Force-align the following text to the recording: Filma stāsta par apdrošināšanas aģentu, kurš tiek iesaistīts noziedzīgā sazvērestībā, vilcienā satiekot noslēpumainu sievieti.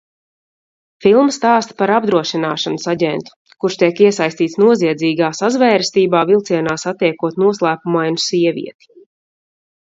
Filma 1.05 1.33
stāsta 1.33 1.75
par 1.81 1.91
apdrošināšanas 1.97 2.87
aģentu, 2.93 3.35
kurš 3.65 3.77
tiek 3.83 4.01
iesaistīts 4.05 4.57
noziedzīgā 4.63 5.29
sazvērestībā, 5.41 6.23
vilcienā 6.31 6.75
satiekot 6.87 7.39
noslēpumainu 7.45 8.25
sievieti. 8.27 8.91